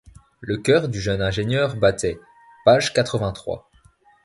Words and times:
Le 0.39 0.57
cœur 0.57 0.89
du 0.89 0.99
jeune 0.99 1.21
ingénieur 1.21 1.75
battait. 1.75 2.19
Page 2.65 2.91
quatre-vingt-trois. 2.91 3.69